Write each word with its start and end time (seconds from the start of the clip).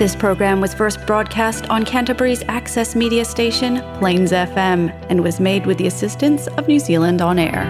This 0.00 0.16
program 0.16 0.62
was 0.62 0.72
first 0.72 0.96
broadcast 1.06 1.68
on 1.68 1.84
Canterbury's 1.84 2.40
access 2.48 2.96
media 2.96 3.22
station, 3.22 3.82
Plains 4.00 4.32
FM, 4.32 4.80
and 5.12 5.20
was 5.22 5.36
made 5.38 5.66
with 5.68 5.76
the 5.76 5.88
assistance 5.92 6.46
of 6.56 6.64
New 6.66 6.80
Zealand 6.80 7.20
On 7.20 7.38
Air. 7.38 7.66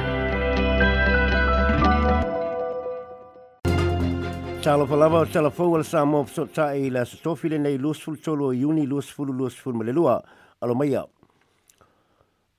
Talo 4.62 4.87
falava 4.87 5.19
o 5.19 5.24
tala 5.27 5.51
fau 5.51 5.74
samo 5.82 6.22
so 6.30 6.46
ta 6.46 6.71
e 6.71 6.88
la 6.88 7.03
stofile 7.04 7.58
nei 7.58 7.75
lusful 7.79 8.14
tolo 8.23 8.53
iuni 8.53 8.87
lusful 8.87 9.27
lusful 9.35 9.73
malelua 9.75 10.23
alo 10.62 10.75
maia. 10.77 11.03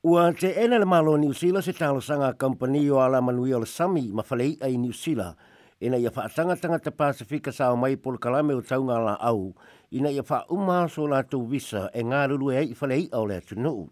Ua 0.04 0.34
te 0.34 0.52
ena 0.54 0.80
le 0.80 0.86
malo 0.96 1.16
New 1.16 1.32
Zealand 1.32 1.64
se 1.64 1.72
talo 1.72 2.02
sanga 2.04 2.34
company 2.34 2.90
o 2.90 3.00
ala 3.00 3.22
manuia 3.22 3.56
o 3.56 3.64
sami 3.64 4.10
mafalei 4.12 4.58
ai 4.62 4.76
New 4.76 4.92
Zealand 4.92 5.38
ina 5.82 5.98
ia 5.98 6.11
wha 6.16 6.29
tangatanga 6.29 6.77
te 6.79 6.91
Pasifika 6.93 7.50
sa 7.52 7.71
o 7.73 7.75
mai 7.75 7.97
polo 7.97 8.18
kalame 8.21 8.54
o 8.54 8.61
taunga 8.61 9.00
la 9.02 9.16
au, 9.20 9.50
ina 9.91 10.11
ia 10.14 10.21
wha 10.29 10.46
umaso 10.54 11.07
la 11.09 11.23
tu 11.25 11.42
visa 11.50 11.89
e 11.93 12.04
ngā 12.06 12.28
ruru 12.29 12.51
e 12.54 12.61
i 12.69 12.75
whale 12.79 13.10
au 13.11 13.25
lea 13.25 13.42
tunu. 13.42 13.89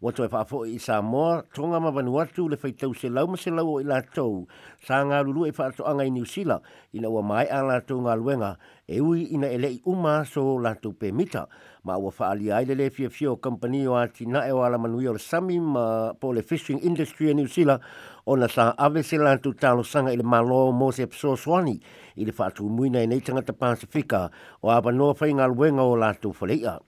Watu 0.00 0.22
e 0.24 0.30
wha 0.30 0.44
fo 0.46 0.62
i 0.70 0.78
sa 0.80 1.02
moa, 1.02 1.42
tonga 1.52 1.80
ma 1.82 1.90
vanu 1.90 2.14
atu 2.22 2.46
le 2.48 2.56
whai 2.62 2.72
tau 2.72 2.94
se 2.94 3.10
lau 3.10 3.26
ma 3.26 3.36
se 3.36 3.50
lau 3.50 3.74
o 3.74 3.80
i 3.82 3.84
la 3.84 3.98
tau, 4.02 4.46
sa 4.86 5.02
ngā 5.04 5.18
ruru 5.26 5.48
e 5.50 5.52
wha 5.58 5.66
atu 5.66 5.82
i 5.98 6.10
niusila, 6.10 6.60
ina 6.94 7.10
ua 7.10 7.22
mai 7.26 7.48
a 7.50 7.60
la 7.66 7.80
tau 7.82 7.98
ngā 8.00 8.14
luenga, 8.16 8.54
e 8.92 8.98
ui 9.00 9.22
ina 9.34 9.46
ele 9.46 9.68
i 9.70 9.80
uma 9.86 10.24
so 10.24 10.58
latu 10.58 10.90
pe 10.98 11.10
mita. 11.12 11.46
Ma 11.84 11.94
ua 11.96 12.10
whaali 12.18 12.50
aile 12.50 12.74
le 12.74 12.88
fia 12.90 13.08
fio 13.08 13.36
company 13.36 13.86
o 13.86 13.94
ati 13.94 14.26
na 14.26 14.42
e 14.46 14.50
wala 14.50 14.78
manui 14.78 15.06
o 15.06 15.16
sami 15.16 15.60
ma 15.60 16.10
po 16.18 16.32
le 16.34 16.42
fishing 16.42 16.82
industry 16.82 17.26
in 17.30 17.38
e 17.38 17.42
New 17.42 17.46
Zealand 17.48 17.80
o 18.26 18.34
na 18.34 18.48
sa 18.48 18.74
ave 18.76 19.02
se 19.02 19.16
lantu 19.16 19.54
talo 19.54 19.82
sanga 19.86 20.10
ili 20.12 20.26
malo 20.26 20.72
mo 20.72 20.90
se 20.90 21.06
pso 21.06 21.36
swani 21.38 21.78
ili 22.16 22.32
whaatu 22.36 22.66
muina 22.66 22.98
i 23.02 23.06
nei 23.06 23.20
tangata 23.22 23.52
Pasifika 23.54 24.28
o 24.60 24.70
aba 24.70 24.90
noa 24.92 25.14
whai 25.14 25.30
ngā 25.38 25.46
luenga 25.46 25.82
o 25.86 25.94
latu 25.94 26.34
whaleia. 26.34 26.80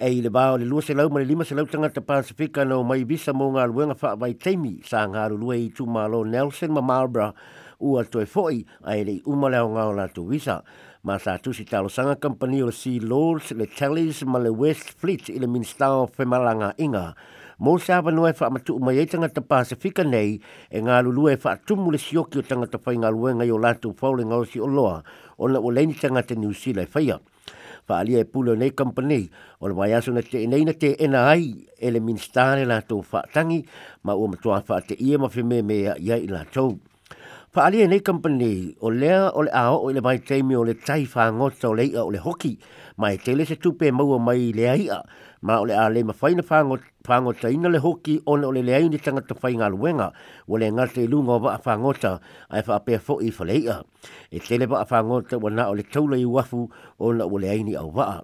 E 0.00 0.10
i 0.18 0.20
le 0.22 0.30
bao 0.30 0.56
le 0.58 0.64
lua 0.66 0.82
se 0.82 0.94
lau 0.94 1.08
ma 1.10 1.22
le 1.22 1.24
lima 1.30 1.44
se 1.44 1.54
lau 1.54 1.64
tangata 1.66 2.00
Pasifika 2.02 2.64
no 2.64 2.82
mai 2.82 3.04
visa 3.06 3.32
mo 3.32 3.52
ngā 3.54 3.70
luenga 3.70 3.94
whaavai 4.02 4.34
teimi 4.34 4.82
sa 4.82 5.06
ngā 5.06 5.28
rulue 5.30 5.62
i 5.62 5.70
tu 5.70 5.86
malo 5.86 6.24
Nelson 6.26 6.74
ma 6.74 6.82
Marlborough 6.82 7.32
ua 7.78 8.02
toi 8.04 8.26
foi 8.26 8.64
a 8.82 8.96
ere 8.98 9.12
i 9.20 9.20
umaleo 9.30 9.68
ngā 9.70 9.82
o 9.88 9.92
nātu 9.94 10.24
visa. 10.28 10.60
Ma 11.06 11.18
sa 11.22 11.36
tusi 11.38 11.62
talo 11.64 11.88
sanga 11.88 12.16
kampani 12.16 12.62
o 12.66 12.70
Sea 12.70 12.98
Lords, 13.00 13.52
le 13.52 13.66
Tallies, 13.66 14.24
ma 14.26 14.38
le 14.38 14.50
West 14.50 14.90
Fleet 15.00 15.28
i 15.30 15.38
le 15.38 15.46
Minstao 15.46 16.08
Whemalanga 16.16 16.72
Inga. 16.82 17.14
Mō 17.58 17.76
se 17.82 17.90
hawa 17.92 18.10
noe 18.14 18.32
wha 18.38 18.46
amatu 18.46 18.76
umai 18.78 18.98
e 19.02 19.06
tangata 19.06 19.40
Pasifika 19.40 20.04
nei, 20.06 20.40
e 20.70 20.78
ngā 20.82 21.00
lulu 21.04 21.28
e 21.32 21.36
wha 21.42 21.54
atumu 21.56 21.90
le 21.92 21.98
sioki 21.98 22.38
o 22.38 22.42
tangata 22.42 22.78
whai 22.84 22.96
ngā 23.02 23.10
luenga 23.14 23.46
i 23.48 23.54
o 23.54 23.58
lātu 23.58 23.90
fawle 23.98 24.26
ngā 24.30 24.38
osi 24.44 24.60
o 24.62 24.66
loa, 24.70 24.98
o 25.38 25.46
na 25.50 25.58
o 25.58 25.70
leini 25.74 25.94
tangata 25.98 26.34
New 26.38 26.52
Zealand 26.54 26.90
whaia. 26.94 27.18
Wha 27.88 27.98
alia 28.02 28.20
e 28.20 28.24
pule 28.26 28.54
o 28.54 28.58
nei 28.58 28.70
kampani, 28.74 29.24
o 29.62 29.66
le 29.70 29.74
wai 29.78 29.92
aso 29.94 30.14
te 30.22 30.42
inei 30.44 30.64
na 30.66 30.72
te 30.74 30.94
ena 30.98 31.26
ai, 31.34 31.54
e 31.78 31.90
le 31.90 32.00
minstare 32.02 32.62
lātou 32.66 33.02
wha 33.06 33.22
ma 34.02 34.12
ua 34.14 34.28
matua 34.28 34.62
wha 34.68 34.80
te 34.80 34.94
ia 34.98 35.18
mawhi 35.18 35.42
me 35.44 35.62
mea 35.62 35.98
ia 35.98 36.14
i 36.16 36.26
lātou. 36.30 36.76
Pa 37.58 37.64
alia 37.64 37.88
nei 37.90 37.98
company 38.02 38.70
o 38.78 38.88
lea 38.90 39.30
o 39.34 39.40
le 39.42 39.50
ao 39.62 39.76
o 39.82 39.88
le 39.90 40.00
mai 40.00 40.18
teimi 40.28 40.54
o 40.54 40.62
le 40.62 40.74
tai 40.86 41.02
whangota 41.14 41.66
o 41.68 41.74
leia 41.74 42.04
o 42.06 42.10
le 42.14 42.18
hoki 42.26 42.52
mai 43.02 43.18
te 43.18 43.34
le 43.34 43.44
se 43.50 43.54
tupe 43.62 43.90
maua 43.90 44.18
mai 44.26 44.52
le 44.54 44.64
aia 44.74 45.02
ma 45.42 45.58
o 45.58 45.64
le 45.66 45.74
a 45.74 45.88
le 45.90 46.04
mawhaina 46.06 46.42
whangota 47.10 47.50
ina 47.50 47.68
le 47.68 47.80
hoki 47.86 48.20
o 48.30 48.36
le 48.36 48.46
o 48.46 48.52
le 48.54 48.62
leai 48.62 48.86
ni 48.88 48.98
tangata 49.02 49.34
whai 49.42 49.58
ngā 49.58 49.66
luenga 49.74 50.06
o 50.46 50.54
le 50.56 50.70
ngate 50.70 51.02
ilunga 51.08 51.32
o 51.32 51.38
waa 51.46 51.58
whangota 51.66 52.12
a 52.54 52.62
e 52.62 52.62
whaapea 52.68 52.98
fo 53.06 53.18
i 53.26 53.34
whaleia 53.38 53.82
e 54.30 54.38
te 54.38 54.54
le 54.58 54.66
waa 54.70 54.86
whangota 54.90 55.38
wa 55.42 55.50
na 55.50 55.66
o 55.66 55.74
le 55.74 55.82
taula 55.82 56.14
i 56.14 56.24
wafu 56.24 56.62
o 57.02 57.12
na 57.12 57.26
o 57.26 57.38
le 57.42 57.50
aini 57.50 57.74
au 57.74 57.90
waa 57.90 58.22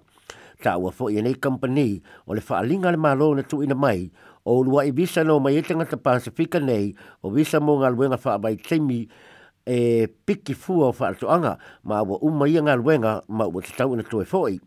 ta 0.63 0.79
ua 0.79 0.95
fo 0.95 1.11
i 1.11 1.19
nei 1.21 1.35
company 1.35 1.99
o 2.27 2.31
le 2.33 2.39
whaalinga 2.39 2.91
le 2.95 2.97
malo 2.97 3.35
na 3.35 3.43
tu 3.43 3.59
ina 3.63 3.75
mai 3.75 4.07
o 4.45 4.63
lua 4.63 4.85
i 4.85 4.91
visa 4.91 5.23
no 5.23 5.39
mai 5.39 5.61
tangata 5.61 5.97
Pasifika 5.97 6.59
nei 6.59 6.93
o 7.25 7.29
visa 7.35 7.59
mo 7.59 7.75
ngā 7.81 7.89
luenga 7.93 8.19
wha 8.23 8.37
mai 8.37 8.53
teimi 8.57 9.05
e 9.65 10.05
piki 10.27 10.53
fua 10.53 10.91
o 10.91 10.93
whaatoanga 10.93 11.55
ma 11.89 12.03
ua 12.05 12.19
uma 12.21 12.45
ia 12.49 12.61
ngā 12.61 12.75
luenga 12.77 13.21
ma 13.27 13.47
ua 13.49 13.63
te 13.65 13.73
tau 13.75 13.95
ina 13.97 14.05
toe 14.05 14.25
foi. 14.25 14.59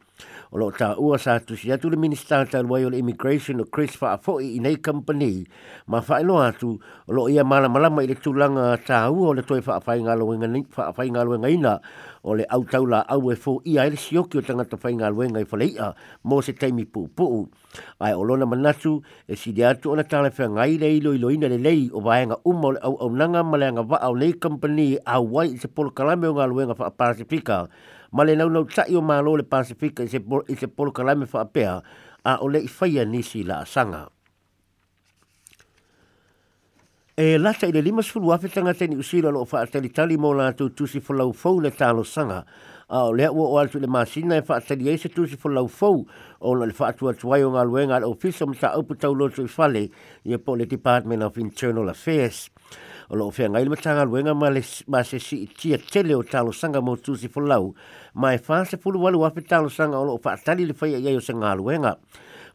O 0.50 0.58
lo 0.58 0.72
tā 0.74 0.96
ua 0.98 1.14
sa 1.22 1.36
tusi 1.38 1.70
atu 1.70 1.90
le 1.92 1.96
minister 2.00 2.48
tā 2.50 2.64
luai 2.66 2.82
o 2.84 2.90
le 2.90 2.98
immigration 2.98 3.60
o 3.62 3.66
Chris 3.70 3.94
Whaafoi 4.00 4.48
i 4.56 4.58
nei 4.58 4.80
company 4.82 5.44
ma 5.86 6.00
whaelo 6.02 6.40
atu 6.42 6.72
o 7.06 7.14
lo 7.14 7.28
ia 7.30 7.44
malamalama 7.46 8.02
i 8.02 8.10
le 8.10 8.16
tūlanga 8.18 8.72
tā 8.82 9.04
ua 9.14 9.30
o 9.30 9.36
le 9.38 9.46
toe 9.46 9.60
whaafai 9.62 10.00
ngā 10.02 10.18
ngā 10.18 11.22
luenga 11.22 11.52
ina 11.54 11.76
o 12.22 12.34
le 12.34 12.44
au 12.50 12.64
taula 12.64 13.02
au 13.10 13.30
e 13.32 13.36
fō 13.36 13.56
ia 13.64 13.84
ele 13.86 13.96
si 13.96 14.18
oki 14.18 14.38
o 14.38 14.42
tangata 14.42 14.78
whai 14.82 14.94
ngā 14.98 15.10
luenga 15.12 15.40
i 15.42 15.46
whaleia 15.50 15.90
mō 16.30 16.38
se 16.42 16.52
teimi 16.56 16.84
pūpū. 16.84 17.28
Ai 18.02 18.14
o 18.14 18.22
lona 18.26 18.46
manatu 18.46 18.98
e 19.28 19.36
si 19.36 19.52
de 19.52 19.66
atu 19.68 19.92
ona 19.92 20.02
tāle 20.02 20.32
whai 20.38 20.48
ngai 20.56 20.78
le 20.82 20.92
ilo 20.98 21.12
ilo 21.14 21.30
ina 21.34 21.48
le 21.48 21.58
lei 21.62 21.88
o 21.92 22.00
vāenga 22.02 22.40
uma 22.44 22.72
o 22.72 22.72
le 22.74 22.80
au 22.82 22.96
au 23.06 23.10
nanga 23.14 23.42
ma 23.42 23.56
le 23.58 23.66
anga 23.70 23.82
wa 23.82 23.98
au 24.08 24.16
nei 24.16 24.32
company 24.38 24.96
a 25.06 25.20
wai 25.20 25.52
i 25.54 25.58
se 25.58 25.68
polo 25.68 25.90
kalame 25.90 26.26
o 26.28 26.32
e 26.34 26.38
ngā 26.40 26.48
luenga 26.50 26.74
wha 26.78 26.90
Pasifika 26.90 27.66
ma 28.12 28.24
le 28.24 28.36
naunau 28.36 28.64
tai 28.66 28.94
o 28.96 29.02
mālo 29.02 29.36
le 29.38 29.42
Pasifika 29.46 30.02
i 30.04 30.08
se 30.10 30.66
polo 30.68 30.90
kalame 30.90 31.26
wha 31.32 31.46
a 32.24 32.36
o 32.40 32.48
le 32.48 32.58
i 32.64 32.68
whaia 32.68 33.04
nisi 33.06 33.42
la 33.44 33.60
asanga 33.62 34.08
e 37.20 37.36
lata 37.36 37.66
i 37.66 37.72
le 37.72 37.80
lima 37.80 38.00
sulu 38.00 38.30
afe 38.30 38.48
tangata 38.48 38.84
usira 38.90 39.28
lo 39.30 39.42
wha 39.44 39.60
atali 39.62 39.88
tali 39.90 40.16
mo 40.16 40.32
la 40.32 40.52
tu 40.52 40.70
tusi 40.72 41.00
fo 41.00 41.12
lau 41.12 41.32
fau 41.32 41.60
na 41.60 41.68
talo 41.68 42.04
sanga. 42.04 42.44
A 42.88 43.06
o 43.06 43.12
lea 43.12 43.32
ua 43.32 43.42
o 43.48 43.58
altu 43.58 43.80
le 43.80 43.88
masina 43.88 44.36
e 44.36 44.42
wha 44.46 44.54
atali 44.54 44.88
e 44.88 44.96
se 44.96 45.08
tusi 45.08 45.36
fo 45.36 45.50
fau 45.66 46.06
o 46.38 46.54
le 46.54 46.70
wha 46.78 46.86
atua 46.86 47.12
tuai 47.14 47.42
o 47.42 47.50
ngā 47.50 47.64
luenga 47.66 47.96
al 47.96 48.04
ofiso 48.06 48.46
mta 48.46 48.78
upu 48.78 48.94
tau 48.94 49.16
lotu 49.18 49.42
i 49.42 49.48
fale 49.48 49.88
i 50.22 50.32
e 50.34 50.38
po 50.38 50.54
le 50.54 50.64
Department 50.64 51.24
of 51.24 51.36
Internal 51.38 51.88
Affairs. 51.90 52.50
O 53.10 53.16
lo 53.16 53.26
ofea 53.26 53.48
ngai 53.50 53.64
lima 53.64 53.74
tanga 53.74 54.04
luenga 54.04 54.32
ma, 54.34 54.48
le, 54.50 54.62
ma 54.86 55.02
se 55.02 55.18
si 55.18 55.42
i 55.42 55.48
tia 55.48 55.76
tele 55.76 56.14
o 56.14 56.22
talo 56.22 56.52
sanga 56.52 56.80
mo 56.80 56.94
tusi 56.94 57.26
fo 57.26 57.40
lau 57.40 57.74
ma 58.14 58.30
e 58.32 58.38
wha 58.46 58.64
se 58.64 58.76
pulu 58.78 59.02
walu 59.02 59.24
afe 59.26 59.42
talo 59.42 59.68
sanga 59.68 59.98
o 59.98 60.04
lo 60.04 60.20
wha 60.22 60.36
tali 60.36 60.64
le 60.66 60.72
fai 60.72 60.94
e 60.94 61.16
o 61.16 61.20
se 61.20 61.34
ngā 61.34 61.56
luenga. 61.58 61.98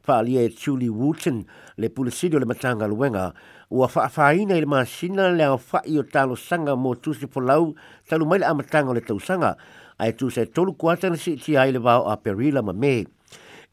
Pa 0.03 0.17
alia 0.19 0.41
e 0.43 0.49
Julie 0.51 0.89
Wooten 0.91 1.43
le 1.77 1.87
pulisidio 1.89 2.39
le 2.39 2.45
matanga 2.45 2.87
luenga 2.87 3.31
ua 3.73 3.87
faafāina 3.89 4.53
i 4.53 4.61
le 4.61 4.67
masina 4.69 5.31
le 5.33 5.47
agafaʻi 5.47 5.95
o 5.97 6.03
talosaga 6.05 6.75
mo 6.77 6.91
tusi 6.93 7.25
folau 7.25 7.71
talu 8.07 8.27
mai 8.29 8.37
le 8.37 8.45
amataga 8.45 8.91
o 8.93 8.93
le 8.93 9.01
tausaga 9.01 9.55
ae 9.97 10.11
tusa 10.13 10.43
e 10.45 10.45
tolu 10.53 10.75
kuata 10.77 11.09
na 11.09 11.17
siitia 11.17 11.63
ai 11.65 11.73
le 11.73 11.81
vaoa 11.81 12.13
perila 12.21 12.61
ma 12.61 12.69
me 12.71 12.91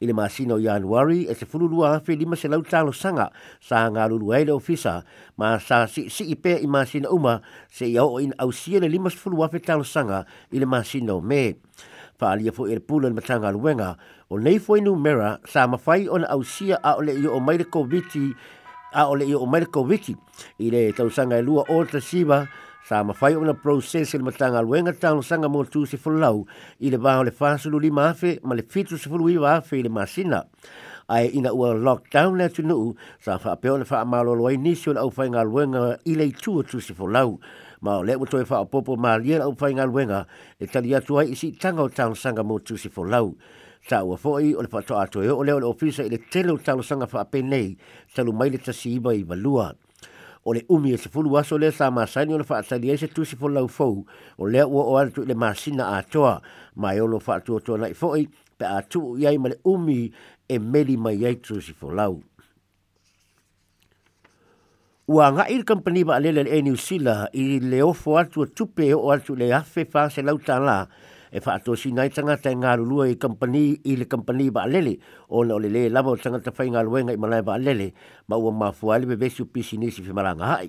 i 0.01 0.07
le 0.09 0.13
masina 0.17 0.55
o 0.57 0.57
ianuari 0.57 1.29
e 1.29 1.33
talo 2.65 2.91
sanga 2.91 3.29
sa 3.61 3.85
galulu 3.93 4.33
ai 4.33 4.45
le 4.49 4.53
ofisa 4.57 5.05
ma 5.37 5.59
sa 5.61 5.85
si 5.85 6.09
pea 6.35 6.57
i 6.57 6.65
masina 6.65 7.13
uma 7.13 7.37
seʻi 7.69 7.99
ao 8.01 8.17
ina 8.19 8.33
ausia 8.41 8.79
le 8.81 8.89
limasefuluafe 8.89 9.61
talosaga 9.61 10.25
i 10.49 10.57
le 10.57 10.65
masina 10.65 11.13
o 11.13 11.21
me 11.21 11.53
faaalia 12.17 12.49
foʻi 12.49 12.73
e 12.73 12.73
le 12.73 12.81
pule 12.81 13.05
o 13.05 13.09
le 13.13 13.21
matagaluega 13.21 13.95
o 14.33 14.41
nei 14.41 14.57
foi 14.57 14.81
numera 14.81 15.37
sa 15.45 15.67
mafai 15.69 16.09
ona 16.09 16.25
ausia 16.33 16.81
a 16.81 16.97
o 16.97 17.01
le 17.05 17.13
io 17.13 17.37
o 17.37 17.39
mai 17.39 17.57
le 17.61 17.69
koviti 17.69 18.33
a 18.93 19.05
ole 19.07 19.23
i 19.25 19.33
o 19.35 19.45
Merko 19.45 19.85
Wiki 19.87 20.15
i 20.59 20.69
le 20.71 20.91
tausanga 20.93 21.37
e 21.39 21.41
lua 21.41 21.63
o 21.69 21.83
te 21.85 22.01
siwa 22.03 22.45
sa 22.83 23.03
mawhai 23.03 23.35
o 23.37 23.43
na 23.45 23.53
prosesi 23.53 24.17
e 24.17 24.19
le 24.19 24.25
matanga 24.31 24.61
luenga 24.61 24.91
tau 24.93 25.15
no 25.15 25.21
sanga 25.21 25.47
mō 25.47 25.63
tū 25.71 25.85
se 25.87 25.97
fulau 25.97 26.43
i 26.79 26.89
le 26.91 26.97
vaho 26.97 27.23
le 27.25 27.31
fāsulu 27.31 27.79
li 27.79 27.91
mafe 27.91 28.39
ma 28.43 28.55
le 28.55 28.63
fitu 28.67 28.97
se 28.97 29.07
fulu 29.09 29.29
i 29.31 29.37
wafe 29.39 29.79
i 29.79 29.83
le 29.83 29.89
masina 29.89 30.43
ai 31.07 31.29
ina 31.31 31.53
ua 31.53 31.73
lockdown 31.73 32.35
le 32.37 32.49
tunu 32.49 32.75
u 32.75 32.95
sa 33.19 33.37
wha 33.39 33.51
apeo 33.55 33.77
le 33.77 33.85
wha 33.89 34.01
amalo 34.01 34.35
loa 34.35 34.53
inisi 34.53 34.89
o 34.91 34.93
na 34.93 35.05
uwhai 35.07 35.29
ngā 35.31 35.43
luenga 35.47 35.95
i 36.05 36.15
le 36.19 36.27
tū 36.35 36.57
o 36.59 36.63
tū 36.67 36.83
fulau 36.91 37.39
ma 37.81 37.95
o 37.97 38.03
le 38.03 38.15
uto 38.19 38.39
e 38.43 38.43
wha 38.49 38.63
apopo 38.65 38.97
ma 38.99 39.15
lia 39.17 39.39
na 39.39 39.47
uwhai 39.47 39.71
ngā 39.79 39.87
luenga 39.87 40.25
e 40.59 40.67
tali 40.67 40.91
atu 40.95 41.15
ai 41.19 41.31
isi 41.31 41.51
tanga 41.55 41.81
o 41.87 41.87
tau 41.89 42.09
no 42.11 42.15
sanga 42.15 42.43
mō 42.43 42.59
tū 42.59 42.75
fulau 42.91 43.35
sa 43.87 44.03
ua 44.05 44.17
fo'i 44.17 44.53
o 44.53 44.61
le 44.61 44.69
whaato 44.71 44.97
ato 44.97 45.21
e 45.25 45.29
o 45.29 45.41
le 45.43 45.53
ofisa 45.65 46.03
i 46.05 46.09
le 46.09 46.17
tele 46.29 46.51
o 46.53 46.57
talosaga 46.57 47.07
whaape 47.11 47.41
nei 47.41 47.75
talu 48.13 48.33
mai 48.33 48.49
le 48.49 48.57
tasi 48.57 48.93
iba 48.97 49.13
i 49.13 49.23
valua. 49.23 49.73
O 50.45 50.53
le 50.53 50.65
umi 50.69 50.93
e 50.93 50.97
se 50.97 51.09
aso 51.37 51.57
lea 51.57 51.71
sa 51.71 51.89
masani 51.91 52.33
o 52.33 52.37
le 52.37 52.43
whaatali 52.47 52.89
e 52.91 52.97
se 52.97 53.07
tusi 53.07 53.35
po 53.35 53.47
lau 53.49 53.67
o 54.39 54.45
lea 54.45 54.67
ua 54.67 54.83
o 54.85 54.97
atu 54.97 55.21
i 55.23 55.25
le 55.25 55.35
masina 55.35 55.97
atoa 55.97 56.41
ma 56.75 56.93
e 56.93 56.99
olo 57.01 57.19
whaatu 57.25 57.55
o 57.55 57.59
tona 57.59 57.87
i 57.89 57.93
fo'i 57.93 58.27
pe 58.57 58.65
atu 58.65 59.17
i 59.17 59.25
ai 59.27 59.37
ma 59.37 59.49
le 59.49 59.57
umi 59.65 60.11
e 60.47 60.59
meli 60.59 60.97
mai 60.97 61.25
ai 61.25 61.35
tusi 61.35 61.73
po 61.73 61.89
Ua 65.11 65.27
nga 65.33 65.43
le 65.49 65.63
kampani 65.63 66.03
va'alele 66.03 66.43
le 66.45 66.49
e 66.49 66.75
Zealand 66.77 67.27
i 67.33 67.59
le 67.59 67.81
ofo 67.81 68.17
atu 68.17 68.45
tupe 68.53 68.93
o 68.93 69.09
atu 69.11 69.35
le 69.35 69.51
hafe 69.53 69.85
fa 69.85 70.09
se 70.09 70.21
lau 70.21 70.37
tala 70.37 70.87
e 71.31 71.39
fa 71.45 71.55
to 71.63 71.71
si 71.79 71.89
nai 71.95 72.09
tanga 72.15 72.35
te 72.43 72.51
nga 72.59 72.71
lu 72.75 72.97
e 73.09 73.15
company 73.23 73.65
i 73.87 73.93
le 73.99 74.03
company 74.13 74.47
ba 74.55 74.61
lele 74.71 74.93
o 75.37 75.47
le 75.47 75.55
le 75.63 75.69
le 75.75 75.81
la 75.95 75.99
mo 76.05 76.11
tanga 76.23 76.39
te 76.45 76.51
fa 76.55 76.63
nga 76.71 76.81
lu 76.85 76.91
e 76.99 77.15
ma 77.21 77.27
ba 77.49 77.55
lele 77.65 77.87
ma 78.29 78.35
u 78.45 78.49
ma 78.59 78.67
fu 78.77 78.85
ali 78.93 79.05
be 79.09 79.15
be 79.21 79.27
su 79.35 79.43
pisi 79.53 79.75
ni 79.79 79.87
si 79.95 80.01
fimaranga 80.07 80.43
hai 80.53 80.67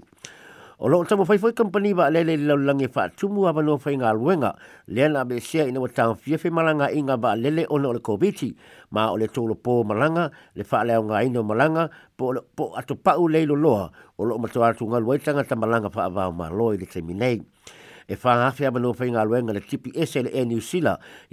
o 0.82 0.86
lo 0.90 0.96
tamo 1.08 1.24
fa 1.26 1.34
foi 1.42 1.50
company 1.60 1.90
ba 1.98 2.06
lele 2.14 2.36
le 2.46 2.54
lange 2.66 2.86
nge 2.86 2.94
fa 2.94 3.02
tu 3.18 3.26
mu 3.34 3.42
ava 3.50 3.58
no 3.66 3.74
fa 3.84 3.90
nga 3.98 4.10
nga 4.38 4.50
le 4.94 5.02
na 5.12 5.20
be 5.28 5.36
se 5.42 5.60
i 5.68 5.72
no 5.74 5.82
tanga 5.96 6.14
fi 6.22 6.38
fimaranga 6.42 6.86
i 6.94 7.00
nga 7.02 7.16
ba 7.24 7.30
lele 7.42 7.62
o 7.66 7.76
no 7.82 7.90
le 7.90 7.98
kobiti 8.06 8.48
ma 8.94 9.10
o 9.12 9.18
le 9.20 9.26
tolo 9.34 9.54
po 9.64 9.72
malanga 9.88 10.24
le 10.56 10.62
fa 10.70 10.78
le 10.88 10.94
nga 11.06 11.16
ino 11.26 11.42
malanga 11.50 11.84
po 12.18 12.24
po 12.56 12.64
atu 12.80 12.94
pa 13.04 13.12
u 13.22 13.26
le 13.34 13.40
lo 13.50 13.54
lo 13.64 13.76
o 14.14 14.22
lo 14.28 14.34
ma 14.42 14.46
tu 14.52 14.60
atu 14.62 14.84
nga 14.90 14.98
lu 15.04 15.10
tanga 15.26 15.42
tamalanga 15.50 15.90
fa 15.94 16.06
ava 16.08 16.24
ma 16.38 16.46
lo 16.56 16.66
i 16.70 16.76
le 16.80 16.86
terminate 16.94 17.42
e 18.12 18.16
fa 18.20 18.36
nga 18.36 18.52
fa 18.52 18.68
no 18.76 18.92
fa 18.92 19.08
ngalo 19.08 19.32
ngale 19.40 19.64
tipi 19.64 19.88
sl 20.04 20.28
e 20.28 20.44
new 20.44 20.60
i 20.60 20.80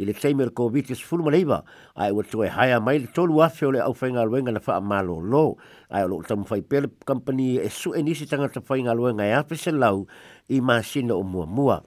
le 0.07 0.13
taimer 0.15 0.47
ko 0.55 0.71
vitis 0.71 1.03
ful 1.03 1.19
maleva 1.19 1.59
ai 1.99 2.07
wo 2.15 2.23
toy 2.23 2.47
e 2.47 2.55
haya 2.55 2.79
mai 2.79 3.03
le 3.03 3.07
tolu 3.11 3.35
wa 3.43 3.51
fa 3.51 3.67
le 3.67 3.83
au 3.83 3.91
fa 3.91 4.07
ngalo 4.07 4.39
ngale 4.39 4.63
fa 4.63 4.79
malo 4.79 5.19
lo 5.19 5.59
ai 5.91 6.07
lo 6.07 6.23
tam 6.23 6.47
fa 6.47 6.55
pel 6.63 6.87
company 7.03 7.59
e 7.59 7.67
su 7.67 7.91
enisi 7.91 8.23
tanga 8.31 8.47
fa 8.47 8.75
ngalo 8.79 9.11
ngale 9.11 9.27
a 9.35 9.43
pe 9.43 9.59
selau 9.59 10.07
i 10.55 10.63
masino 10.63 11.19
mua 11.19 11.43
mua 11.55 11.77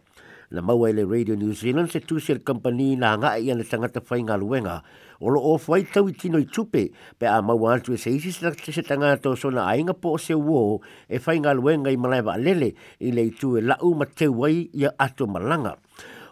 na 0.52 0.60
maua 0.62 0.92
Radio 0.92 1.32
New 1.34 1.56
Zealand 1.56 1.88
se 1.90 2.00
tu 2.04 2.20
sel 2.20 2.44
company 2.44 2.92
na 2.96 3.16
nga 3.16 3.30
i 3.40 3.48
ana 3.52 3.64
tanga 3.64 3.88
te 3.88 4.00
fai 4.04 4.20
nga 4.22 4.36
luenga 4.36 4.76
o 5.20 5.26
lo 5.32 5.40
o 5.40 5.52
fai 5.66 5.82
tau 5.94 6.04
i 6.12 6.12
tino 6.20 6.36
i 6.36 6.44
tupe 6.54 6.82
pe 7.18 7.24
a 7.24 7.38
maua 7.48 7.68
antu 7.80 7.90
e 7.96 7.98
se 8.02 8.10
isi 8.16 8.28
sa 8.36 8.52
te 8.58 8.68
se 8.76 8.82
tanga 8.88 9.10
to 9.22 9.30
so 9.40 9.48
na 9.56 9.62
ainga 9.72 9.94
po 10.02 10.10
se 10.24 10.34
uo 10.48 10.66
e 11.08 11.16
fai 11.24 11.36
nga 11.42 11.52
luenga 11.60 11.88
i 11.88 11.96
malaiva 12.02 12.32
alele 12.38 12.68
i 13.00 13.08
le 13.16 13.22
i 13.32 13.32
tu 13.40 13.48
e 13.58 13.64
lau 13.70 13.88
ma 13.98 14.04
te 14.18 14.26
wai 14.40 14.56
i 14.80 14.84
a 14.84 14.92
ato 15.06 15.24
malanga. 15.34 15.74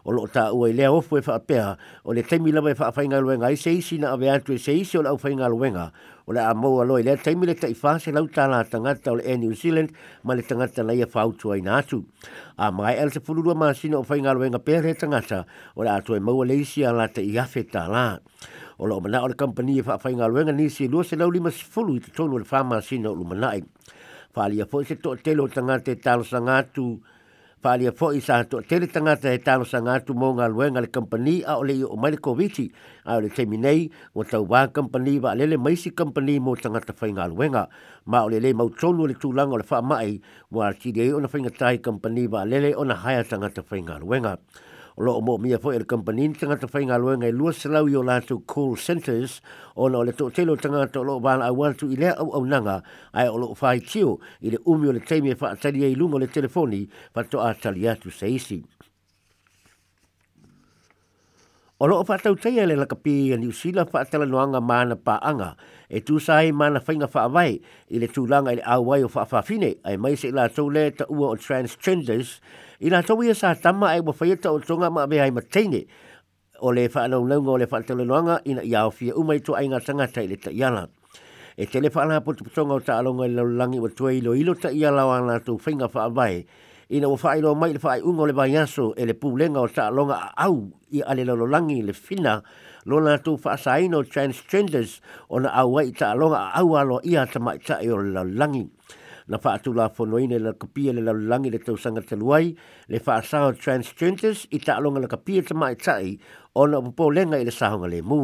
o 0.05 0.13
lo 0.13 0.27
ta 0.27 0.51
ua 0.53 0.69
i 0.71 0.75
lea 0.75 0.91
ofu 0.93 1.17
e 1.19 1.23
whaapea 1.25 1.77
o 2.05 2.13
le 2.15 2.23
taimi 2.23 2.53
lama 2.53 2.71
e 2.71 2.75
whaafainga 2.75 3.21
luenga 3.21 3.51
i 3.53 3.57
seisi 3.57 3.99
na 3.99 4.11
ave 4.13 4.31
atu 4.31 4.53
e 4.55 4.59
seisi 4.59 4.99
o 4.99 5.03
le 5.03 5.09
awhainga 5.11 5.49
luenga 5.53 5.91
o 6.27 6.33
le 6.33 6.41
a 6.41 6.55
moa 6.55 6.85
loe 6.85 7.03
lea 7.03 7.17
taimi 7.17 7.47
le 7.47 7.55
tai 7.55 7.75
whase 7.83 8.11
lau 8.13 8.27
tāla 8.29 8.63
tangata 8.65 9.13
o 9.13 9.19
le 9.19 9.25
Air 9.25 9.39
New 9.39 9.55
Zealand 9.55 9.93
ma 10.25 10.35
le 10.35 10.43
tangata 10.43 10.83
na 10.85 10.93
ia 10.95 11.07
whautua 11.07 11.59
i 11.59 11.63
nātu. 11.63 12.05
A 12.59 12.73
mai 12.73 12.97
el 12.97 13.11
se 13.11 13.21
pulurua 13.21 13.55
māsina 13.55 13.99
o 14.01 14.07
whainga 14.09 14.33
luenga 14.37 14.59
pēre 14.63 14.97
tangata 14.97 15.45
o 15.77 15.83
le 15.85 15.91
atu 15.93 16.15
e 16.17 16.21
maua 16.21 16.47
leisi 16.47 16.85
a 16.87 16.93
lata 16.93 17.21
i 17.21 17.37
afe 17.39 17.67
tāla 17.69 18.21
o 18.79 18.87
lo 18.87 19.01
mana 19.01 19.21
o 19.23 19.29
le 19.29 19.35
company 19.35 19.79
e 19.79 19.83
whawhainga 19.83 20.29
luenga 20.31 20.53
nisi 20.57 20.89
lua 20.89 21.05
se 21.05 21.17
lau 21.17 21.29
lima 21.31 21.51
sifulu 21.51 21.97
i 21.99 22.05
te 22.05 22.11
tonu 22.17 22.39
le 22.41 22.45
whamāsina 22.49 23.11
o 23.13 23.17
lumanai. 23.17 23.61
Whalia 24.35 24.65
po 24.71 24.83
se 24.87 24.95
tō 24.95 25.19
telo 25.25 25.49
tangate 25.51 25.99
talo 26.01 26.23
sangatu 26.25 26.95
fa'alia 27.63 27.93
po 27.93 28.09
sa 28.25 28.41
hatua 28.41 28.65
tagata 28.65 28.89
tangata 28.93 29.29
he 29.31 29.37
tāma 29.39 29.67
sa 29.69 29.81
ngātu 29.85 30.15
mō 30.17 30.31
le 30.81 30.87
company 30.89 31.45
a 31.45 31.59
o 31.61 31.63
le 31.63 31.75
i 31.77 31.83
o 31.85 31.93
mai 31.97 32.09
le 32.17 32.17
koviti 32.17 32.73
a 33.05 33.17
o 33.21 33.21
le 33.21 33.29
taimi 33.29 33.59
nei 33.61 33.85
ua 34.17 34.25
tau 34.25 34.47
wā 34.49 34.65
va'alele 34.73 35.21
wa 35.21 35.35
lele 35.37 35.57
maisi 35.61 35.91
company 35.95 36.41
mō 36.41 36.57
tangata 36.63 36.95
whai 36.97 37.13
ma 38.09 38.25
o 38.25 38.29
lelē 38.33 38.41
le 38.49 38.55
mautonu 38.57 39.05
le 39.07 39.13
tūlanga 39.15 39.53
o 39.61 39.61
le 39.61 39.67
wha 39.71 39.81
mai 39.85 40.17
wa 40.51 40.73
tiri 40.73 41.09
e 41.13 41.13
o 41.13 41.21
na 41.21 41.29
whainga 41.29 41.51
tai 41.53 41.77
company 41.85 42.25
wa 42.33 42.45
lele 42.49 42.73
o 42.77 42.83
na 42.85 42.95
haia 42.97 43.25
tangata 43.29 43.61
whai 43.69 43.81
ngā 43.85 44.01
luenga 44.09 44.39
o 44.97 45.03
loo 45.07 45.21
mo 45.27 45.35
mia 45.45 45.59
foi 45.65 45.79
le 45.79 45.85
company 45.93 46.27
ni 46.29 46.35
tangata 46.35 46.67
whainga 46.73 46.99
luenga 47.03 47.29
i 47.29 47.33
lua 47.35 47.53
selau 47.55 47.87
i 47.89 47.95
o 47.95 48.03
lātou 48.07 48.41
call 48.53 48.75
centers 48.77 49.37
o 49.77 49.89
na 49.89 49.99
o 50.03 50.05
le 50.07 50.13
tōtelo 50.17 50.57
tangata 50.61 51.01
o 51.01 51.05
loo 51.07 51.21
wala 51.23 51.47
a 51.47 51.55
wantu 51.55 51.91
i 51.93 51.97
lea 51.97 52.15
au 52.17 52.31
au 52.37 52.45
nanga 52.47 52.83
ai 53.13 53.29
o 53.29 53.39
loo 53.43 53.55
whaitio 53.61 54.19
i 54.43 54.51
le 54.55 54.59
umi 54.67 54.89
o 54.91 54.93
le 54.97 55.01
teimi 55.01 55.31
e 55.35 55.39
whaatari 55.41 55.85
e 55.87 55.93
i 55.93 55.99
lungo 55.99 56.19
le 56.19 56.27
telefoni 56.29 56.85
pato 57.15 57.41
a 57.41 57.55
tali 57.55 57.87
atu 57.89 58.11
seisi. 58.11 58.63
O 61.81 61.89
loo 61.89 62.05
pa 62.05 62.21
atau 62.21 62.35
teia 62.37 62.67
le 62.69 62.77
laka 62.77 62.93
pi 63.05 63.15
a 63.33 63.37
New 63.41 63.53
Zealand 63.57 63.89
pa 63.91 64.05
noanga 64.31 64.61
maana 64.61 64.97
pa 65.01 65.17
E 65.89 66.01
tu 66.01 66.21
sae 66.21 66.53
maana 66.53 66.77
whainga 66.87 67.09
wha 67.09 67.23
awai 67.25 67.53
i 67.89 67.97
le 67.99 68.07
tūlanga 68.07 68.53
i 68.53 68.57
le 68.61 68.65
awai 68.69 69.01
o 69.03 69.09
wha 69.09 69.23
awhawhine. 69.25 69.79
Ai 69.85 69.97
mai 69.97 70.15
se 70.15 70.31
la 70.31 70.47
tau 70.49 70.69
le 70.69 70.91
ta 70.91 71.07
ua 71.09 71.31
o 71.33 71.37
transgenders. 71.41 72.41
I 72.85 72.91
la 72.91 73.01
tau 73.01 73.23
ia 73.23 73.35
sa 73.35 73.55
tama 73.55 73.89
ai 73.97 74.01
wafaiata 74.05 74.53
o 74.53 74.61
tonga 74.61 74.91
ma 74.91 75.07
mea 75.07 75.25
hai 75.25 75.31
mateine. 75.31 75.87
O 76.61 76.69
le 76.71 76.85
wha 76.95 77.07
anau 77.09 77.25
naunga 77.25 77.51
o 77.57 77.57
le 77.57 77.65
wha 77.65 77.81
noanga 77.97 78.39
i 78.45 78.55
na 78.61 78.61
iau 78.63 78.91
fia 78.93 79.17
umai 79.17 79.41
tu 79.41 79.57
ainga 79.57 79.81
tangata 79.81 80.21
i 80.21 80.29
le 80.29 80.37
ta 80.37 80.51
iala. 80.53 80.87
E 81.57 81.65
tele 81.65 81.89
le 81.89 81.95
wha 81.97 82.05
anau 82.05 82.21
putu 82.21 82.45
putonga 82.45 82.75
o 82.77 82.79
ta 82.81 82.99
alonga 83.01 83.25
i 83.25 83.31
lau 83.33 83.49
langi 83.57 83.81
wa 83.81 83.89
tue 83.89 84.19
ilo 84.21 84.35
ilo 84.37 84.53
ta 84.55 84.69
iala 84.69 85.07
wa 85.09 85.17
anau 85.17 85.57
whainga 85.57 85.89
wha 85.89 86.13
ina 86.91 87.07
o 87.09 87.15
whae 87.17 87.39
roa 87.41 87.55
mai 87.55 87.69
le 87.73 87.79
whae 87.79 88.01
unga 88.03 88.25
le 88.27 88.33
vai 88.35 88.57
aso 88.59 88.89
e 88.99 89.05
le 89.07 89.15
pūlenga 89.15 89.63
o 89.63 89.69
sa 89.71 89.89
longa 89.95 90.17
au 90.43 90.57
i 90.91 91.03
ale 91.07 91.23
lololangi 91.29 91.83
le 91.87 91.93
fina 91.95 92.33
lona 92.91 93.17
tu 93.23 93.37
whaasaino 93.39 94.01
o 94.03 94.03
transgenders 94.11 94.97
o 95.31 95.39
na 95.39 95.53
au 95.63 95.77
wai 95.77 95.93
ta 95.93 96.09
longa 96.19 96.49
au 96.59 96.75
alo 96.77 96.99
ia 97.07 97.27
ta 97.31 97.39
mai 97.39 97.59
ta 97.59 97.79
e 97.79 97.91
o 97.95 97.97
lololangi. 97.97 98.65
Na 99.31 99.39
whaatu 99.39 99.73
la 99.73 99.87
whonoine 99.89 100.41
la 100.43 100.51
kapia 100.53 100.93
le 100.93 100.99
lololangi 101.01 101.51
le 101.55 101.59
tausanga 101.63 102.03
teluai 102.03 102.57
le 102.89 102.99
whaasao 102.99 103.53
transgenders 103.55 104.49
i 104.51 104.59
ta 104.59 104.81
longa 104.83 104.99
la 105.07 105.07
kapia 105.07 105.47
ta 105.47 105.55
mai 105.55 105.77
tai 105.77 106.03
e, 106.03 106.19
o 106.59 106.67
na 106.67 106.83
pūlenga 106.91 107.39
i 107.39 107.47
le 107.47 107.55
sahonga 107.55 107.87
le 107.87 108.03
mū. 108.03 108.23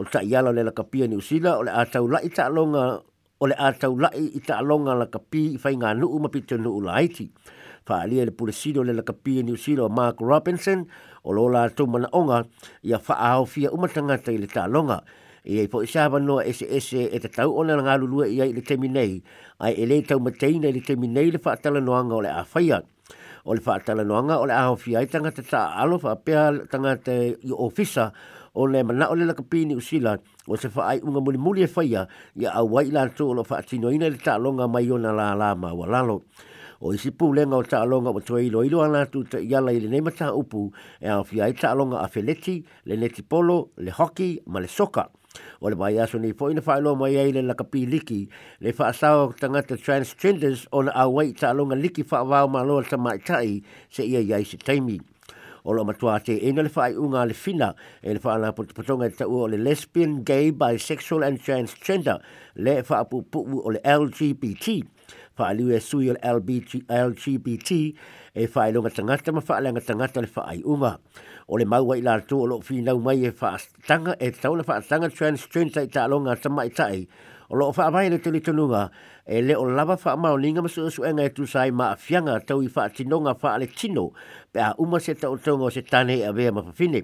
O 0.00 0.04
ta 0.04 0.22
iala 0.24 0.54
le 0.56 0.64
la 0.64 0.72
kapia 0.72 1.04
ni 1.06 1.20
usila 1.20 1.58
o 1.60 1.66
le 1.68 1.68
atau 1.76 2.08
la 2.08 2.22
i 2.24 2.32
ta 2.32 2.48
longa 2.48 2.96
o 3.40 3.46
le 3.48 3.56
atau 3.60 3.92
lai 4.00 4.30
i 4.32 4.40
ta 4.40 4.62
longa 4.64 4.94
la 4.96 5.08
kapi 5.12 5.44
i 5.52 5.58
whainga 5.60 5.92
nuu 6.00 6.16
mapito 6.20 6.56
nuu 6.56 6.80
laiti. 6.84 7.26
La 7.28 7.59
whaalia 7.88 8.24
le 8.28 8.32
puresiro 8.32 8.82
le 8.84 8.92
lakapia 8.94 9.42
New 9.42 9.56
Zealand 9.56 9.92
Mark 9.94 10.18
Robinson 10.20 10.86
o 11.24 11.32
lo 11.32 11.48
latou 11.48 11.86
tō 11.86 12.44
ia 12.84 12.98
fa'aaofia 12.98 13.70
uma 13.72 13.88
tagata 13.88 14.32
i 14.32 14.38
le 14.38 14.46
tālonga. 14.48 15.00
I 15.44 15.60
e 15.64 15.68
po 15.68 15.80
i 15.82 15.86
sāwa 15.88 16.20
e 16.44 17.18
te 17.18 17.28
ona 17.44 17.76
ngā 17.80 17.96
i 18.28 18.40
ai 18.42 18.52
le 18.52 18.60
temi 18.60 18.88
nei, 18.88 19.20
ai 19.58 19.72
e 19.72 19.84
le 19.88 20.02
tau 20.04 20.18
i 20.18 20.72
le 20.72 20.80
temi 20.82 21.08
nei 21.08 21.30
le 21.30 21.38
whaatala 21.42 21.80
noanga 21.80 22.14
o 22.14 22.20
le 22.20 22.28
awhaia. 22.28 22.82
O 23.44 23.54
le 23.56 23.60
whaatala 23.64 24.02
o 24.04 24.44
le 24.46 24.52
ahofia 24.52 24.98
ai 25.00 25.06
tangata 25.06 25.42
ta 25.42 25.76
alo 25.80 25.96
whapea 25.98 26.68
i 27.42 27.50
ofisa 27.52 28.12
o 28.54 28.66
le 28.66 28.82
mana 28.84 29.08
o 29.08 29.14
le 29.14 29.24
lakapini 29.24 29.74
usila 29.76 30.18
o 30.48 30.56
se 30.56 30.68
whaai 30.68 31.00
mulimuli 31.00 31.62
e 31.62 31.66
faia 31.68 32.06
ia 32.36 32.52
auai 32.54 32.90
la 32.92 33.06
tō 33.08 33.30
o 33.32 33.34
lo 33.34 33.42
whaatinoina 33.42 34.06
i 34.06 34.10
le 34.10 34.18
taaloga 34.20 34.68
mai 34.68 34.90
o 34.90 34.96
na 34.98 35.12
la 35.12 35.34
la 35.34 35.54
lalo 35.86 36.20
o 36.80 36.92
i 36.96 37.00
si 37.00 37.10
pūlenga 37.12 37.58
o 37.60 37.64
taalonga 37.68 38.12
o 38.16 38.20
toi 38.24 38.40
ilo 38.46 38.62
ilo 38.64 38.80
ana 38.80 39.02
tu 39.12 39.22
ta 39.28 39.38
iala 39.42 39.72
i 39.76 39.80
le 39.84 39.90
nei 39.92 40.00
mata 40.00 40.30
upu 40.32 40.70
e 41.00 41.08
a 41.12 41.18
fia 41.24 41.48
i 41.50 41.56
taalonga 41.56 41.98
a 42.00 42.08
feleti, 42.08 42.62
le 42.86 42.96
neti 42.96 43.22
polo, 43.22 43.70
le 43.76 43.92
hockey 43.98 44.38
ma 44.46 44.60
le 44.60 44.66
soka. 44.68 45.08
O 45.60 45.68
le 45.68 45.76
mai 45.76 45.98
aso 46.00 46.18
ni 46.18 46.32
po 46.34 46.48
ina 46.50 46.62
whaelo 46.64 46.94
mai 46.96 47.16
ai 47.20 47.30
le 47.36 47.42
lakapi 47.44 47.84
liki, 47.86 48.22
le 48.60 48.72
whaasao 48.72 49.32
tangata 49.38 49.76
transgenders 49.76 50.66
o 50.72 50.82
na 50.82 50.92
awai 51.04 51.34
taalonga 51.36 51.76
liki 51.76 52.02
whaawao 52.02 52.48
maloa 52.48 52.84
sa 52.88 52.96
maitai 52.96 53.60
se 53.92 54.02
ia 54.06 54.20
iai 54.20 54.44
se 54.44 54.56
taimi 54.56 54.98
o 55.68 55.74
lo 55.76 55.84
matua 55.84 56.16
te 56.24 56.38
ena 56.48 56.62
le 56.64 56.72
whaai 56.74 56.96
unga 56.96 57.26
le 57.28 57.34
fina 57.36 57.74
e 58.02 58.14
le 58.16 58.20
whaana 58.24 58.54
potopotonga 58.56 59.04
e 59.06 59.10
ta'ua 59.12 59.44
o 59.44 59.48
le 59.52 59.58
lesbian, 59.60 60.22
gay, 60.24 60.50
bisexual 60.50 61.26
and 61.28 61.44
transgender 61.44 62.18
le 62.56 62.80
whaapu 62.88 63.20
puu 63.28 63.60
o 63.62 63.68
le 63.68 63.84
LGBT. 63.84 64.80
fa 65.40 65.48
alu 65.48 65.66
e 65.76 65.80
sui 65.88 66.08
o 66.10 66.14
LGBT 66.20 67.70
e 68.32 68.42
fa 68.52 68.68
ilo 68.70 68.80
ngata 68.82 69.02
ngata 69.06 69.30
ma 69.36 69.40
fa 69.46 69.54
ala 69.58 69.70
ngata 69.72 69.92
ngata 69.98 70.18
le 70.20 70.26
fa 70.34 70.42
ai 70.52 70.60
unga. 70.72 70.92
O 71.50 71.54
le 71.58 71.64
maua 71.72 71.94
i 71.98 72.02
lartu 72.06 72.36
o 72.42 72.44
lo 72.50 72.56
finau 72.68 72.98
mai 73.06 73.20
e 73.28 73.32
fa 73.40 73.52
tanga 73.88 74.12
e 74.20 74.28
tauna 74.42 74.62
fa 74.68 74.74
tanga 74.90 75.08
transgender 75.16 75.82
i 75.84 75.88
ta 75.94 76.00
alonga 76.06 76.34
tama 76.44 76.62
i 76.68 76.70
tai. 76.78 77.00
O 77.48 77.54
lo 77.58 77.66
fa 77.76 77.82
avai 77.88 78.10
le 78.10 78.18
tuli 78.24 78.40
tununga 78.46 78.84
e 79.24 79.36
le 79.46 79.54
o 79.56 79.64
lava 79.76 79.96
fa 80.02 80.12
mao 80.22 80.36
ninga 80.36 80.62
masu 80.64 80.82
usu 80.86 81.00
e 81.08 81.28
tu 81.36 81.42
sai 81.52 81.70
ma 81.78 81.86
afianga 81.94 82.36
tau 82.48 82.60
i 82.62 82.68
fa 82.74 82.84
tinonga 82.96 83.32
fa 83.40 83.48
ale 83.54 83.66
tino 83.78 84.06
pe 84.52 84.60
a 84.60 84.68
uma 84.84 84.98
se 85.04 85.14
tau 85.22 85.34
tonga 85.44 85.64
o 85.64 85.70
se 85.76 85.82
tane 85.82 86.14
e 86.20 86.24
avea 86.30 86.52
ma 86.52 86.62
fafine. 86.68 87.00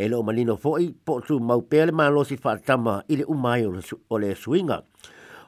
E 0.00 0.04
lo 0.10 0.18
manino 0.26 0.54
foi 0.64 0.84
po 1.04 1.14
tu 1.26 1.34
mau 1.48 1.60
pele 1.70 1.90
ma 1.98 2.06
lo 2.14 2.22
si 2.30 2.36
fa 2.44 2.52
tama 2.68 2.94
i 3.08 3.14
le 3.20 3.24
umai 3.34 3.62
o 3.66 4.16
le 4.22 4.34
suinga 4.42 4.78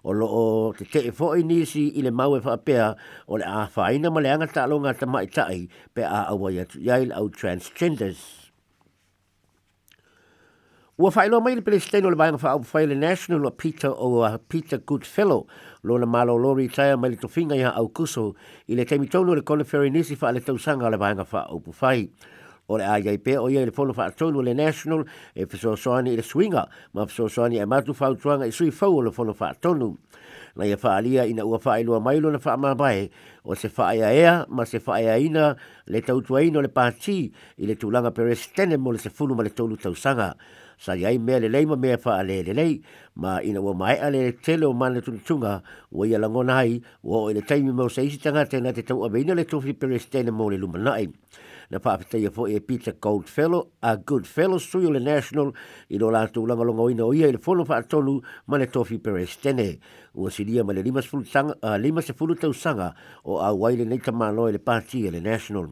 o 0.04 0.12
lo 0.12 0.26
o 0.28 0.72
te 0.76 0.84
te 0.84 1.10
fo 1.16 1.32
i 1.34 1.42
nisi 1.42 1.86
i 1.96 2.02
le 2.04 2.10
maue 2.12 2.38
wha 2.44 2.54
pea 2.60 2.92
o 3.26 3.38
le 3.40 3.44
a 3.48 3.64
whaina 3.74 4.10
ma 4.12 4.20
le 4.20 4.28
angata 4.30 4.64
alo 4.68 4.76
ngā 4.80 4.92
ta 5.00 5.08
mai 5.08 5.26
tai 5.32 5.64
pe 5.96 6.04
a 6.04 6.28
awa 6.28 6.52
ia 6.52 6.64
tu 6.68 6.78
iail 6.78 7.12
au 7.16 7.30
transgenders. 7.32 8.52
Ua 11.00 11.10
whaeloa 11.10 11.40
mai 11.42 11.56
le 11.56 11.64
pelestain 11.64 12.04
o 12.06 12.12
le 12.12 12.20
vayanga 12.20 12.36
whaau 12.44 12.60
whaile 12.72 12.94
national 13.00 13.46
o 13.48 13.50
Peter 13.50 13.88
o 13.90 14.20
uh, 14.22 14.36
Peter 14.48 14.78
Goodfellow 14.78 15.46
lo 15.82 15.96
na 15.98 16.06
malo 16.06 16.36
lori 16.36 16.68
taia 16.68 17.00
mai 17.00 17.10
le 17.16 17.16
tofinga 17.16 17.56
ia 17.56 17.72
au 17.72 17.88
kuso 17.88 18.34
i 18.68 18.76
le 18.76 18.84
temitono 18.84 19.34
le 19.34 19.40
kone 19.42 19.64
where 19.72 19.88
nisi 19.90 20.14
wha 20.20 20.30
le 20.36 20.40
tausanga 20.40 20.84
o 20.86 20.90
le 20.92 20.96
vayanga 21.00 21.24
whaau 21.24 21.62
whaile. 21.80 22.10
o 22.66 22.78
le 22.78 22.84
ai 22.84 23.02
ai 23.08 23.18
pe 23.18 23.36
o 23.36 23.48
ia 23.50 23.60
i 23.60 23.64
le 23.66 23.70
fono 23.72 23.92
fa'atonu 23.92 24.32
tolu 24.32 24.40
le 24.42 24.52
national 24.54 25.04
e 25.34 25.46
so 25.52 25.74
i 25.98 26.16
le 26.16 26.22
suiga 26.22 26.66
ma 26.92 27.06
so 27.08 27.26
e 27.44 27.64
matu 27.66 27.92
fautuaga 27.92 28.46
i 28.46 28.50
sui 28.52 28.70
fa 28.70 28.88
o 28.88 29.00
le 29.02 29.10
fono 29.10 29.32
fa'atonu 29.34 29.94
na 30.56 30.64
ia 30.64 30.76
fa 30.76 31.00
ina 31.00 31.44
ua 31.44 31.58
fa 31.58 31.74
mai 32.00 32.20
lona 32.20 32.38
fa'amabae 32.38 33.10
o 33.44 33.54
se 33.54 33.68
fa 33.68 33.94
ea 33.94 34.46
ma 34.48 34.64
se 34.64 34.80
fa'aeaina 34.80 35.56
le 35.86 36.00
tautuaina 36.00 36.58
o 36.58 36.62
le 36.62 36.68
pati 36.68 37.32
i 37.56 37.66
le 37.66 37.76
tulaga 37.76 38.10
peres 38.10 38.50
tene 38.54 38.76
mo 38.76 38.92
le 38.92 38.98
se 38.98 39.10
ma 39.34 39.42
le 39.42 39.50
tolu 39.52 39.76
tausaga 39.76 40.34
sa 40.78 40.94
iai 40.96 41.18
mea 41.18 41.38
lelei 41.40 41.66
ma 41.66 41.76
mea 41.76 41.96
faa 41.98 42.22
le 42.22 42.42
le 42.42 42.80
ma 43.16 43.38
ina 43.42 43.60
ua 43.60 43.74
mai 43.74 43.98
ale 43.98 44.22
le 44.30 44.32
tele 44.32 44.64
o 44.66 44.72
mana 44.72 45.00
tutunga 45.00 45.62
ua 45.92 46.06
ia 46.06 46.18
langona 46.18 46.54
hai 46.54 46.82
ua 47.02 47.22
o 47.28 47.32
le 47.32 47.40
taimi 47.42 47.72
mau 47.72 47.88
sa 47.88 48.02
isi 48.02 48.18
tangata 48.18 48.60
na 48.60 48.72
te 48.72 48.82
tau 48.82 49.04
a 49.04 49.08
le 49.08 49.44
tofi 49.44 49.72
pelestene 49.74 50.30
mo 50.30 50.48
le 50.50 50.56
lumanai 50.58 51.08
na 51.70 51.78
paapeteia 51.80 52.28
foʻi 52.28 52.54
e 52.56 52.60
peter 52.60 52.92
goldfellow 53.00 53.70
a 53.80 53.96
goodfellow 53.96 54.58
sui 54.58 54.86
o 54.86 54.90
le 54.90 55.00
national 55.00 55.52
i 55.90 55.96
lo 55.96 56.10
latou 56.10 56.46
lagalogaoina 56.46 57.04
o 57.06 57.12
ia 57.14 57.28
i 57.28 57.32
le 57.32 57.38
fono 57.38 57.64
faatonu 57.64 58.20
ma 58.46 58.58
le 58.58 58.66
tofi 58.66 58.98
perestene 58.98 59.78
ua 60.14 60.30
silia 60.30 60.64
ma 60.64 60.72
le 60.72 60.82
lima 60.82 61.00
sefulu 62.02 62.34
tausaga 62.36 62.94
o 63.24 63.40
auai 63.40 63.76
lenei 63.76 63.98
tamālo 63.98 64.48
i 64.48 64.52
le 64.52 64.58
pati 64.58 65.06
e 65.06 65.10
le 65.10 65.20
national 65.20 65.70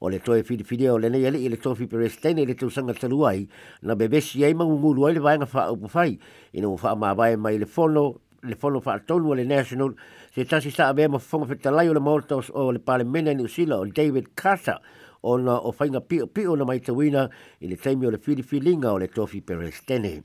o 0.00 0.08
le 0.08 0.18
toe 0.20 0.42
Filipine 0.42 0.90
o 0.90 0.98
lena 0.98 1.18
yele 1.20 1.38
i 1.44 1.48
le 1.52 1.56
tofi 1.60 1.84
Palestine 1.86 2.40
i 2.40 2.46
le 2.48 2.54
tausanga 2.56 2.94
talu 2.96 3.18
ai 3.28 3.42
na 3.82 3.92
bebesi 3.94 4.42
ai 4.46 4.54
mangungulu 4.56 5.06
ai 5.10 5.14
le 5.14 5.20
vaenga 5.20 5.46
wha 5.52 5.64
upu 5.74 5.90
whai 5.94 6.18
ina 6.52 6.68
mo 6.70 6.78
wha 6.82 6.94
mawae 6.96 7.36
mai 7.36 7.58
le 7.60 7.66
fono 7.66 8.04
le 8.42 8.54
fono 8.56 8.80
wha 8.84 8.94
atonu 8.94 9.30
o 9.30 9.34
le 9.36 9.44
national 9.44 9.92
se 10.34 10.44
tasi 10.44 10.70
sa 10.70 10.88
avea 10.88 11.08
ma 11.12 11.18
fonga 11.18 11.46
fetalai 11.52 11.88
o 11.88 11.94
le 11.94 12.00
mautos 12.00 12.48
o 12.54 12.70
le 12.72 12.78
palemena 12.78 13.34
ni 13.34 13.44
usila 13.44 13.76
o 13.78 13.84
David 13.86 14.28
Carter 14.34 14.80
ona 15.22 15.58
o 15.60 15.74
whainga 15.78 16.00
pio 16.00 16.26
pio 16.26 16.56
na 16.56 16.64
mai 16.64 16.80
tawina 16.80 17.28
i 17.60 17.68
le 17.68 17.76
taimi 17.76 18.06
o 18.06 18.10
le 18.10 18.16
filifilinga 18.18 18.92
o 18.92 18.98
le 18.98 19.08
tofi 19.08 19.42
Palestine. 19.42 20.22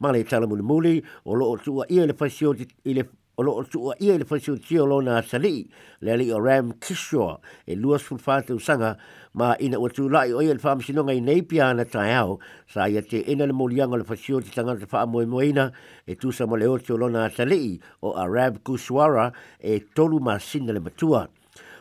Ma 0.00 0.12
le 0.12 0.22
tala 0.24 0.44
muli 0.46 0.60
muli 0.62 0.94
o 1.24 1.32
loo 1.34 1.56
tua 1.56 1.86
ia 1.88 2.04
le 2.04 2.12
fasio 2.12 2.52
i 2.84 2.92
le 2.92 3.08
o 3.38 3.42
lo 3.42 3.62
tu 3.64 3.92
a 3.92 3.94
ia 4.00 4.16
le 4.18 4.24
fasio 4.24 4.56
tio 4.56 4.86
lo 4.86 5.00
na 5.02 5.20
sali 5.20 5.68
le 6.00 6.12
ali 6.12 6.32
o 6.32 6.38
ram 6.40 6.72
kisho 6.72 7.38
e 7.68 7.76
luas 7.76 8.00
fu 8.00 8.16
fate 8.16 8.48
usanga 8.54 8.96
ma 9.34 9.54
ina 9.60 9.76
o 9.78 9.88
tu 9.90 10.08
lai 10.08 10.32
o 10.32 10.40
ia 10.40 10.54
le 10.54 10.58
fam 10.58 10.80
sino 10.80 11.04
ngai 11.04 11.20
nei 11.20 11.42
pia 11.42 11.70
na 11.74 11.84
tai 11.84 12.14
au 12.16 12.40
sa 12.66 12.86
ia 12.88 13.02
te 13.02 13.18
ina 13.20 13.44
le 13.46 13.52
moliang 13.52 13.92
o 13.92 13.96
le 14.00 14.04
fasio 14.04 14.40
ti 14.40 14.48
tanga 14.50 14.74
te 14.80 14.86
fa 14.86 15.04
mo 15.04 15.20
mo 15.26 15.42
ina 15.44 15.68
e 16.06 16.14
tu 16.16 16.30
sa 16.32 16.46
mo 16.46 16.56
le 16.56 16.64
o 16.66 16.78
tio 16.78 16.96
lo 16.96 17.08
na 17.12 17.28
o 17.28 18.12
a 18.16 18.24
ram 18.24 18.56
kushwara 18.64 19.30
e 19.60 19.84
tolu 19.92 20.18
ma 20.18 20.38
sin 20.38 20.66
le 20.72 20.80
matua 20.80 21.28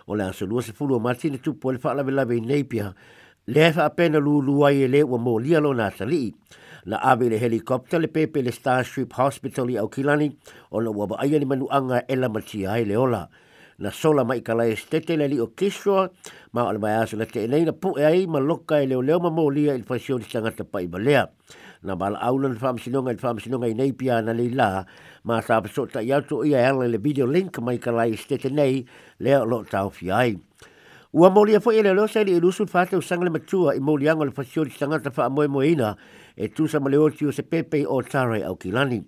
o 0.07 0.13
le 0.13 0.23
aso 0.27 0.45
luas 0.45 0.67
fu 0.75 0.85
lo 0.87 0.99
ma 0.99 1.13
sin 1.15 1.39
tu 1.39 1.53
po 1.57 1.71
le 1.71 1.79
fa 1.79 1.93
la 1.93 2.03
vela 2.03 2.25
nei 2.25 2.63
pia 2.65 2.93
le 3.47 3.71
fa 3.73 3.89
pena 3.93 4.17
lu 4.19 4.41
lu 4.41 4.65
ai 4.65 4.87
le 4.89 5.03
o 5.05 5.17
mo 5.21 5.37
lia 5.37 5.59
lo 5.61 5.69
na 5.73 5.93
sali 5.93 6.33
na 6.89 6.97
ave 6.97 7.29
le 7.29 7.37
helicopter 7.37 7.99
le 8.01 8.07
pepe 8.07 8.41
le 8.41 8.49
Starship 8.49 9.13
Hospital 9.13 9.69
i 9.69 9.77
Aukilani 9.77 10.31
o 10.73 10.81
na 10.81 10.89
waba 10.89 11.21
ai 11.21 11.29
ni 11.37 11.45
manu 11.45 11.67
anga 11.69 12.01
e 12.09 12.15
la 12.17 12.25
mati 12.27 12.65
ai 12.65 12.85
le 12.89 12.97
ola 12.97 13.29
na 13.77 13.91
sola 13.93 14.25
mai 14.25 14.41
ka 14.41 14.53
lai 14.57 14.73
stete 14.73 15.13
le 15.13 15.27
li 15.29 15.37
o 15.37 15.53
kiswa 15.53 16.09
ma 16.57 16.65
al 16.65 16.81
mai 16.81 16.97
aso 16.97 17.17
le 17.21 17.29
te 17.29 17.45
nei 17.45 17.69
na 17.69 17.73
pu 17.77 17.93
e 17.93 18.01
ai 18.01 18.25
ma 18.25 18.39
loka 18.41 18.81
e 18.81 18.89
leo 18.89 19.01
leo 19.05 19.19
ma 19.21 19.29
mo 19.29 19.45
lia 19.53 19.77
il 19.77 19.85
fasio 19.85 20.17
ni 20.17 20.25
tangata 20.25 20.65
pa 20.65 20.81
i 20.81 20.87
balea 20.89 21.23
na 21.85 21.93
bala 22.01 22.17
aulan 22.25 22.57
fam 22.57 22.81
sinonga 22.81 23.13
il 23.13 23.21
fam 23.21 23.37
sinonga 23.37 23.67
i 23.69 23.77
nei 23.77 23.93
pia 23.93 24.25
na 24.25 24.33
le 24.33 24.49
la 24.57 24.69
ma 25.27 25.35
sa 25.45 25.61
pa 25.61 25.69
sota 25.69 26.01
i 26.01 26.09
ato 26.09 26.41
ia 26.41 26.65
ele 26.65 26.87
le 26.89 26.97
video 26.97 27.29
link 27.29 27.53
mai 27.61 27.77
ka 27.77 27.91
lai 27.93 28.17
stete 28.17 28.49
nei 28.49 28.81
leo 29.21 29.45
lo 29.45 29.61
tau 29.73 29.93
fi 29.93 30.09
ai 30.09 30.33
Ua 31.13 31.29
mauli 31.29 31.55
a 31.55 31.59
fwoi 31.59 31.77
e 31.79 31.83
leo 31.83 32.07
sa 32.07 32.21
ili 32.21 32.33
e 32.35 32.39
lusun 32.39 32.67
fata 32.67 32.97
usangale 32.97 33.29
matua 33.29 33.75
i 33.75 33.79
mauli 33.79 34.09
ango 34.09 34.25
le 34.25 34.31
fasiori 34.31 34.69
sangata 34.69 35.11
wha 35.21 35.25
amoe 35.25 35.47
moeina 35.47 35.95
e 36.35 36.47
tusa 36.47 36.79
ma 36.79 36.89
leo 36.89 37.09
tio 37.09 37.31
se 37.31 37.43
pepe 37.43 37.85
o 37.87 38.01
tarai 38.01 38.41
au 38.43 38.55
kilani. 38.57 39.03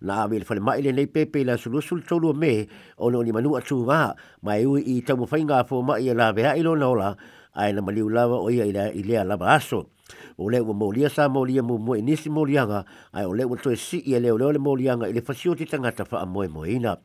Na 0.00 0.14
awe 0.24 0.30
le 0.38 0.44
fwale 0.44 0.60
maile 0.60 0.92
nei 0.92 1.06
pepe 1.06 1.44
la 1.44 1.56
su 1.56 1.70
lusun 1.70 2.02
tolua 2.04 2.34
me 2.34 2.68
o 2.98 3.10
leo 3.10 3.22
ni 3.22 3.32
manu 3.32 3.56
atu 3.56 3.76
ngā 3.80 4.14
ma 4.42 4.52
e 4.60 4.66
ui 4.66 4.82
i 4.84 5.00
tamu 5.02 5.24
whainga 5.30 5.56
e 5.64 5.64
a 5.64 5.64
fwoma 5.64 5.98
i 6.00 6.08
e 6.10 6.14
la 6.14 6.32
vea 6.32 6.56
ilo 6.56 6.76
na 6.76 6.88
ola 6.88 7.16
a 7.54 7.68
e 7.68 7.72
na 7.72 7.80
maliu 7.82 8.08
lava 8.08 8.36
o 8.44 8.50
ia 8.50 8.64
i 8.64 9.02
lea 9.02 9.24
lava 9.24 9.48
aso. 9.56 9.86
o 10.36 10.48
le 10.50 10.60
wa 10.60 10.74
molia 10.74 11.08
sa 11.10 11.28
molia 11.28 11.62
mo 11.62 11.76
mo 11.78 11.94
inisi 11.96 12.28
molia 12.30 12.64
nga 12.66 12.80
ai 13.12 13.24
o 13.26 13.34
e 13.34 13.38
le 13.38 13.44
wa 13.44 13.56
to 13.56 13.74
si 13.76 14.00
ia 14.08 14.20
le 14.20 14.30
le 14.38 14.58
molia 14.58 14.96
nga 14.96 15.08
ile 15.08 15.20
fasio 15.22 15.54
ti 15.54 15.66
tanga 15.66 15.92
ta 15.92 16.04
fa 16.04 16.24
mo 16.26 16.44
mo 16.48 16.64
ina 16.64 16.96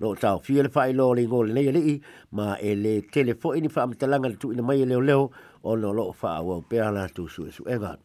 no 0.00 0.14
ta 0.14 0.34
o 0.34 0.38
fiel 0.38 0.70
fa 0.70 0.88
ilo 0.88 1.12
le 1.14 1.26
ngol 1.26 1.52
le 1.52 1.60
ile 1.62 2.00
ma 2.32 2.56
ele 2.60 3.02
telefo 3.10 3.54
ini 3.54 3.68
fa 3.68 3.86
mtalanga 3.86 4.30
tu 4.38 4.52
ina 4.52 4.62
mai 4.62 4.84
le 4.84 4.96
le 4.98 5.12
o 5.14 5.76
no 5.76 5.92
lo 5.92 6.12
fa 6.12 6.40
wa 6.42 6.60
pe 6.62 6.80
ala 6.80 7.08
tu 7.08 7.28
su 7.28 7.50
su 7.50 7.62
e 7.66 7.76
nga 7.78 7.96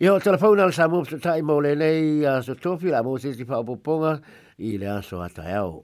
ia 0.00 0.14
o 0.14 0.18
telefon 0.20 0.60
al 0.60 0.72
sa 0.72 0.88
mo 0.88 1.04
ta 1.04 1.38
mo 1.42 1.60
le 1.60 1.74
le 1.74 1.90
a 2.26 2.42
so 2.42 2.54
to 2.54 2.76
fi 2.78 2.88
la 2.90 3.02
mo 3.02 3.18
si 3.18 3.32
fa 3.44 3.62
bo 3.62 3.76
ponga 3.76 4.20
ile 4.58 4.88
aso 4.88 5.18
so 5.18 5.22
ata 5.22 5.42
e 5.48 5.52
ao 5.54 5.74